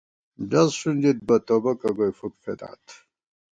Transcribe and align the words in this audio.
ڈز 0.49 0.69
ݭُنڈِت 0.79 1.17
بہ 1.27 1.35
توبَکہ 1.45 1.89
گوئی 1.97 2.11
فُک 2.17 2.33
فېدات 2.43 2.83